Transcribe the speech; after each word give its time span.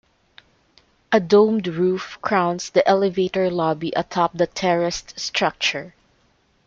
A 1.11 1.19
domed 1.19 1.67
roof 1.67 2.17
crowns 2.23 2.71
the 2.71 2.87
elevator 2.89 3.51
lobby 3.51 3.93
atop 3.95 4.33
the 4.35 4.47
terraced 4.47 5.19
structure. 5.19 5.93